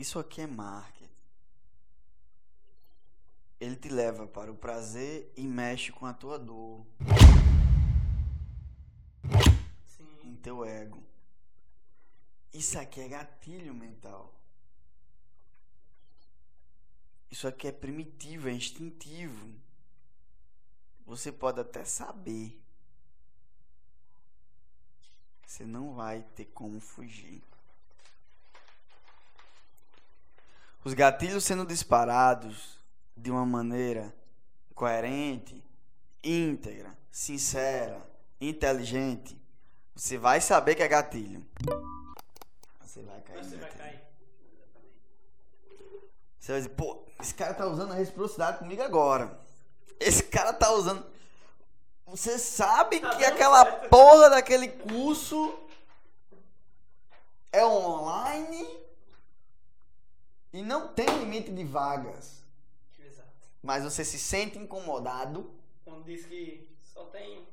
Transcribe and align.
Isso 0.00 0.18
aqui 0.18 0.40
é 0.40 0.46
marketing. 0.46 1.10
Ele 3.60 3.76
te 3.76 3.90
leva 3.90 4.26
para 4.26 4.50
o 4.50 4.56
prazer 4.56 5.30
e 5.36 5.46
mexe 5.46 5.92
com 5.92 6.06
a 6.06 6.14
tua 6.14 6.38
dor. 6.38 6.86
Sim. 9.84 10.06
Com 10.22 10.36
teu 10.36 10.64
ego. 10.64 11.04
Isso 12.50 12.78
aqui 12.78 13.02
é 13.02 13.08
gatilho 13.08 13.74
mental. 13.74 14.34
Isso 17.30 17.46
aqui 17.46 17.68
é 17.68 17.72
primitivo, 17.72 18.48
é 18.48 18.52
instintivo. 18.52 19.54
Você 21.04 21.30
pode 21.30 21.60
até 21.60 21.84
saber. 21.84 22.58
Você 25.44 25.66
não 25.66 25.92
vai 25.92 26.22
ter 26.22 26.46
como 26.46 26.80
fugir. 26.80 27.42
Os 30.84 30.94
gatilhos 30.94 31.44
sendo 31.44 31.66
disparados 31.66 32.78
de 33.16 33.30
uma 33.30 33.44
maneira 33.44 34.14
coerente, 34.74 35.62
íntegra, 36.24 36.96
sincera, 37.10 38.00
inteligente, 38.40 39.38
você 39.94 40.16
vai 40.16 40.40
saber 40.40 40.74
que 40.74 40.82
é 40.82 40.88
gatilho. 40.88 41.46
Você 42.80 43.02
vai 43.02 43.20
cair. 43.20 43.44
Você 43.44 43.56
vai 43.56 43.70
cair. 43.70 44.00
Você 46.38 46.52
vai 46.52 46.60
dizer, 46.62 46.74
pô, 46.74 47.04
esse 47.20 47.34
cara 47.34 47.52
tá 47.52 47.66
usando 47.66 47.92
a 47.92 47.96
reciprocidade 47.96 48.58
comigo 48.58 48.82
agora. 48.82 49.38
Esse 49.98 50.22
cara 50.22 50.54
tá 50.54 50.72
usando. 50.72 51.04
Você 52.06 52.38
sabe 52.38 53.00
Tá 53.00 53.16
que 53.16 53.24
aquela 53.24 53.62
certo. 53.64 53.88
porra 53.90 54.30
daquele 54.30 54.68
curso 54.68 55.54
é 57.52 57.64
online 57.64 58.66
e 60.52 60.62
não 60.62 60.88
tem 60.88 61.06
limite 61.18 61.52
de 61.52 61.64
vagas. 61.64 62.42
Exato. 62.98 63.28
Mas 63.62 63.84
você 63.84 64.04
se 64.04 64.18
sente 64.18 64.58
incomodado 64.58 65.50
Quando 65.84 66.04
diz 66.04 66.26
que 66.26 66.68
só 66.82 67.04
tem 67.06 67.46